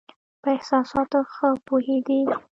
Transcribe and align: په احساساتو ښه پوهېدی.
په 0.41 0.49
احساساتو 0.57 1.19
ښه 1.33 1.49
پوهېدی. 1.67 2.21